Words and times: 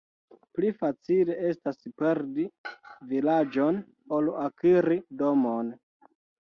Pli 0.59 0.69
facile 0.77 1.35
estas 1.49 1.77
perdi 2.03 2.47
vilaĝon, 3.13 3.79
ol 4.19 4.35
akiri 4.49 5.03
domon. 5.23 5.75